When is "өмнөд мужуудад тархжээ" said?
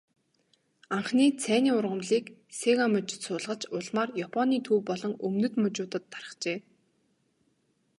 5.25-6.57